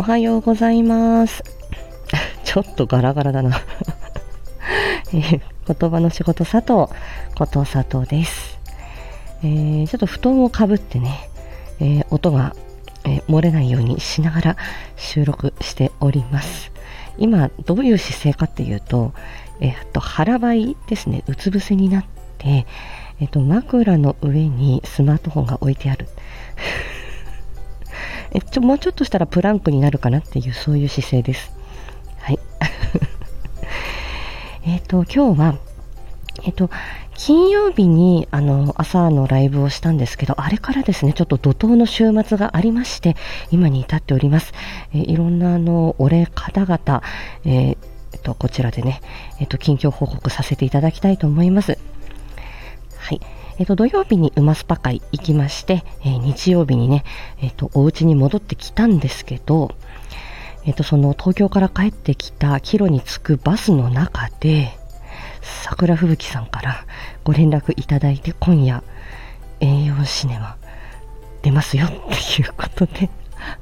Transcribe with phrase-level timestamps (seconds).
[0.00, 1.44] おはようございます。
[2.42, 3.60] ちょっとガラガラだな
[5.12, 6.90] えー、言葉の仕事佐藤
[7.34, 8.58] こと佐藤です。
[9.42, 11.28] えー、ちょっと布団をかぶってね、
[11.80, 12.56] えー、音が、
[13.04, 14.56] え漏れないようにしながら
[14.96, 16.72] 収録しております。
[17.18, 19.12] 今、どういう姿勢かっていうと、
[19.60, 22.04] えっと、腹ばいですね、うつ伏せになっ
[22.38, 22.64] て、
[23.20, 26.08] えっと、枕の上にスマートフォンが置いてある。
[28.32, 31.52] えちょもうちょっとしたらプランクになるかなっていうそういう姿勢です。
[32.18, 32.38] はい。
[34.66, 35.54] えっと、今日は、
[36.44, 36.70] えっと、
[37.14, 43.16] 金曜日にあの朝のライブをしたんですけど、あれからですね、ちょっと怒涛の週末がありまして、
[43.50, 44.52] 今に至っております。
[44.94, 47.02] えいろんなあのお礼方々、
[47.44, 47.76] えー、
[48.12, 49.00] えっと、こちらでね、
[49.38, 51.78] えっと、近況報告させていただきたいと思います。
[52.96, 53.20] はい。
[53.60, 57.04] えっ、と、土曜日に馬スパ会行きまして、えー、日曜日にね、
[57.42, 59.74] えっ、と、お家に戻ってきたんですけど、
[60.64, 64.72] えっ、と、その東京から帰ってきた帰路に着くバスの中で、
[65.42, 66.86] 桜吹雪さんから
[67.22, 68.82] ご連絡いただいて、今夜、
[69.60, 70.56] 栄養シネマ
[71.42, 73.10] 出ますよっていうことで、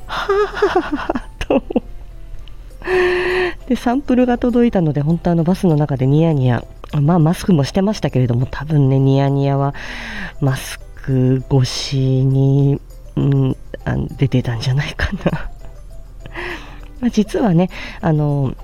[0.06, 1.60] はぁはと。
[3.66, 9.74] で、サンプルが届いたので、本当あのバスの中でニヤニヤまあマスクもしてましたけれども多分ねニヤニヤは
[10.40, 12.80] マスク越しに、
[13.16, 15.50] うん、あ出てたんじゃないかな。
[17.00, 18.54] ま実はねあの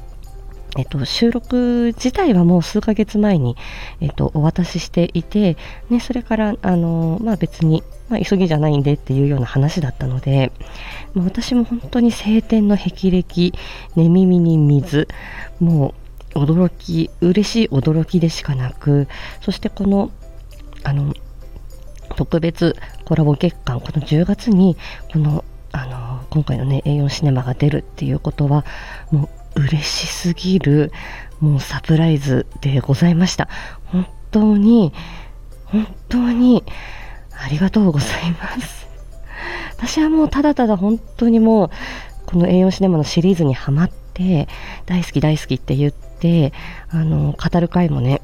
[0.76, 3.56] えっと、収録自体はもう数ヶ月前に、
[4.00, 5.56] えっと、お渡ししていて、
[5.88, 10.50] ね、それから、あの、まあ別に、まあ急ぎじゃないんでっていうような話だったので、
[11.14, 13.52] まあ、私も本当に晴天の霹靂、
[13.94, 15.06] 寝耳に水、
[15.60, 15.94] もう
[16.34, 19.08] 驚き、嬉しい驚きでしかなく、
[19.40, 20.10] そしてこの、
[20.82, 21.14] あの、
[22.16, 24.76] 特別コラボ月間、この10月に、
[25.12, 28.64] この、あの、今回のね、A4 シネマが出るっていうことは、
[29.10, 30.92] もう嬉しすぎる、
[31.40, 33.48] もうサプライズでございました。
[33.86, 34.92] 本当に、
[35.66, 36.64] 本当に、
[37.36, 38.86] ありがとうございます。
[39.76, 41.70] 私はもうただただ本当にもう、
[42.26, 44.48] この A4 シネマのシリーズにハマって、
[44.86, 46.54] 大好き大好きって言って、で、
[46.88, 48.22] あの、語る会もね、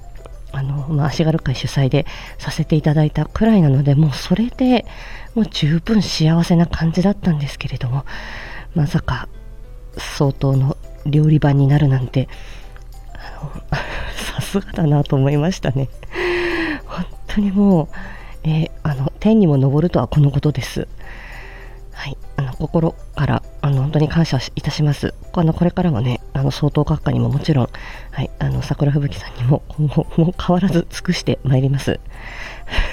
[0.52, 2.06] あの、まあ、足軽会主催で
[2.38, 4.86] させていただいたくらいなので、もうそれで
[5.34, 8.06] もう十分幸せな感じだったんですけれども、
[8.74, 9.28] まさか
[9.98, 12.30] 相当の料理番になるなんて、
[14.16, 15.90] さすがだなと思いましたね。
[16.86, 17.88] 本当にもう、
[18.44, 20.88] えー、あの、天にも昇るとはこのことです。
[21.92, 25.12] はい、あの心からあの本当に感謝いたします。
[25.34, 27.68] あのこれからはね、あの総統閣下にももちろん、
[28.12, 32.00] はい、あの桜吹雪さんにも今後も変わらず尽くしてまいります。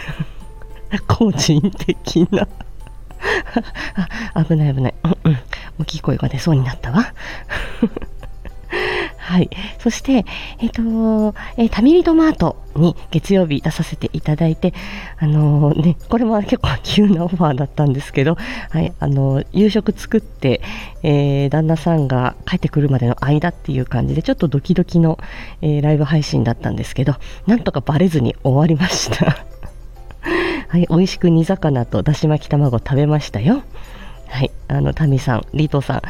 [1.08, 2.48] 個人的な
[4.34, 5.38] あ危ない危ない、うんうん、
[5.80, 7.14] 大きい声が出そうになったわ。
[9.28, 9.50] はい。
[9.80, 10.26] そして、
[10.60, 14.74] えっ、ー、と、えー、タミリトマートに月曜日出させていただいて、
[15.20, 18.38] あのー、ね、これも結構急なオファーだったんですけど、
[18.70, 20.62] はい、あの夕食作って、
[21.04, 25.20] え旦那さんが帰ってくるまでの間っていう感じで、ちょっとドキドキの、
[25.62, 27.16] えライブ配信だったんですけど、
[27.48, 29.46] なんとかバレずに終わりました。
[30.70, 33.64] はい、美味しく煮魚とだし巻き卵食べましたよ。
[34.30, 36.02] はい、あの、タミさん、リートさん、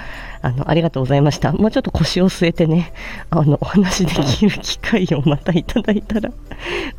[0.41, 1.51] あの、ありがとうございました。
[1.51, 2.91] もうちょっと腰を据えてね、
[3.29, 6.31] あの、お話できる機会をまたいただいたら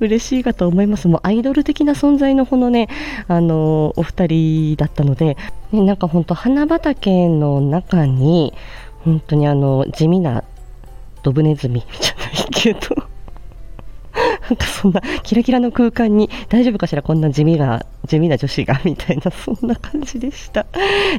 [0.00, 1.08] 嬉しいかと思います。
[1.08, 2.88] もうアイドル的な存在のこのね、
[3.26, 5.36] あの、お二人だったので、
[5.72, 8.54] ね、なんか本当花畑の中に、
[9.04, 10.44] 本当にあの、地味な
[11.22, 13.07] ドブネズミじゃないけど
[14.48, 20.66] なんかそんなキラキラの空間に大丈夫かしらこんな地味な、地味な女子がみたいな、そんな感じでした。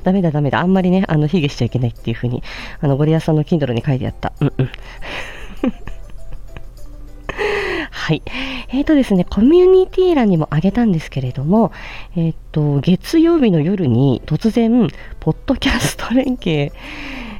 [0.03, 0.59] ダメだダメだ。
[0.59, 2.41] あんまりね、あの、卑下しちゃいけないっていう風に、
[2.81, 4.33] あの、ゴリアさんの Kindle に書いてあった。
[4.39, 4.69] うんうん。
[7.91, 8.23] はい。
[8.69, 11.71] えっ、ー、とですね、コミュニティ欄にもあげたんですけれども、
[12.15, 14.89] えっ、ー、と、月曜日の夜に突然、
[15.19, 16.71] ポッドキャスト連携、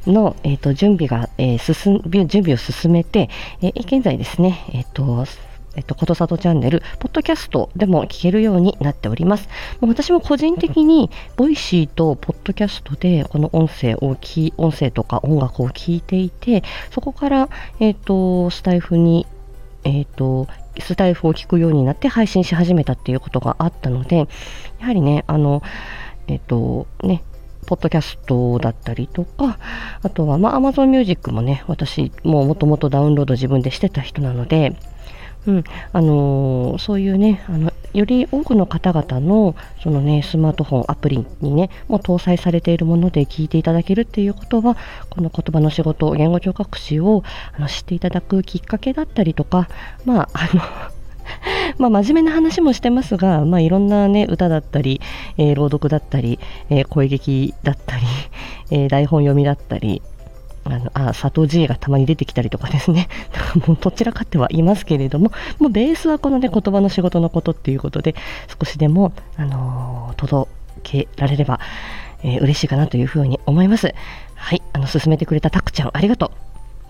[0.07, 3.29] の、えーと、準備が、えー、進準備を進めて、
[3.61, 5.25] え、現在ですね、えっ、と、
[5.79, 9.47] えっと、ことさとチャンネル、ポッドキャストでも聞けるようになっております。
[9.79, 17.49] もう私も個人的に、 Voicy とポッドキャストで、この音声をき、音声とか音楽を聞いていて、そこから、
[17.79, 19.25] えっ、と、スタエフに、
[19.85, 20.49] えっ、と、
[20.79, 24.27] スタエフを聞くようになって配信し始めたっていうことがあったので、
[24.81, 25.63] やはりね、あの、
[26.27, 27.23] えっ、と、ね、
[27.67, 29.59] ポッドキャストだったりとか、
[30.01, 34.75] あとは、まあ、Amazon Music もね、私、もうもともとダウンロード自分でしてた人なので、
[35.47, 35.63] うん、
[35.93, 44.77] あのー、そういうね、あの、より多くの方々のその、ね、スマートフォンアプリに、ね、もう搭載されているもので聞いていただけるっていうことは
[45.09, 47.23] この言葉の仕事言語聴覚士を
[47.57, 49.69] あの知っていただくきっかけだったりとか、
[50.05, 50.61] まあ、あの
[51.89, 54.99] ま、真面目な話もしてますが、まあ、いろんな、ね、歌だったり、
[55.37, 56.39] えー、朗読だったり、
[56.69, 58.03] えー、声劇だったり、
[58.71, 60.01] えー、台本読みだったり、
[60.65, 63.07] あの、あ、佐藤 G がたまに出てきたりとかですね。
[63.67, 68.15] もうどちらかってはいますけれども、もうベースはこのね、言葉の仕事のことっていうことで、
[68.59, 70.49] 少しでも、あのー、届
[70.83, 71.59] けられれば、
[72.23, 73.93] えー、嬉しいかなというふうに思います。
[74.35, 76.31] はい、あの、進めてくれたたくちゃん、ありがと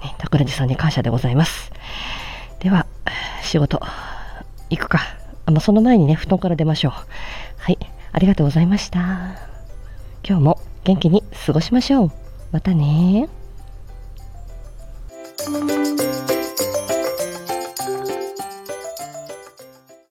[0.02, 0.04] う。
[0.04, 1.72] ね、桜地さんに感謝でございます。
[2.60, 2.86] では、
[3.44, 3.82] 仕事、
[4.70, 5.00] 行くか。
[5.46, 6.92] あまその前にね、布団から出ましょう。
[7.58, 7.78] はい、
[8.12, 9.00] ありがとうございました。
[10.24, 12.12] 今日も元気に過ごしましょう。
[12.52, 13.30] またね
[15.48, 16.19] Música